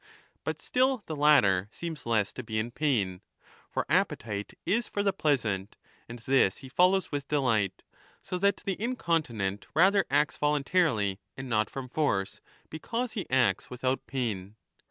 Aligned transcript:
But 0.43 0.59
still 0.59 1.03
the 1.05 1.15
latter 1.15 1.69
seems 1.71 2.07
less 2.07 2.33
to 2.33 2.41
be 2.41 2.57
in 2.57 2.71
pain; 2.71 3.21
for 3.69 3.85
appetite 3.87 4.57
is 4.65 4.87
for 4.87 5.03
the 5.03 5.13
pleasant, 5.13 5.75
and 6.09 6.17
this 6.17 6.57
he 6.57 6.69
follows 6.69 7.11
with 7.11 7.27
delight; 7.27 7.83
so 8.19 8.39
that 8.39 8.57
the 8.65 8.81
incontinent 8.81 9.67
rather 9.75 10.05
acts 10.09 10.37
voluntarily 10.37 11.19
and 11.37 11.47
not 11.47 11.69
from 11.69 11.87
force, 11.87 12.41
because 12.71 13.11
he 13.11 13.29
acts 13.29 13.69
without 13.69 14.07
pain. 14.07 14.55